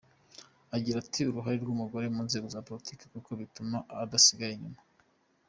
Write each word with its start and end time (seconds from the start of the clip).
Agira 0.75 0.97
ati 1.03 1.21
“uruhare 1.25 1.57
rw’umugore 1.63 2.05
mu 2.15 2.21
nzego 2.27 2.47
za 2.53 2.65
politiki, 2.67 3.03
kuko 3.13 3.29
bituma 3.41 3.77
adasigara 4.03 4.53
inyuma. 4.57 4.81